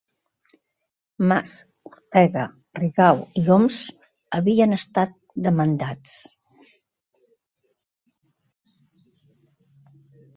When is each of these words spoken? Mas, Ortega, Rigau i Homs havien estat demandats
Mas, 1.31 1.49
Ortega, 1.89 2.45
Rigau 2.79 3.21
i 3.41 3.43
Homs 3.51 3.77
havien 4.37 4.73
estat 4.77 5.13
demandats 5.49 6.15